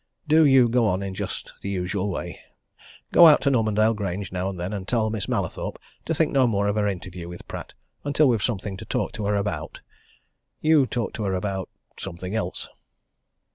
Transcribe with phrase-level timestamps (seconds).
[0.27, 2.39] Do you go on in just the usual way.
[3.11, 6.47] Go out to Normandale Grange now and then and tell Miss Mallathorpe to think no
[6.47, 9.81] more of her interview with Pratt until we've something to talk to her about.
[10.59, 11.69] You talk to her about
[11.99, 12.67] something else."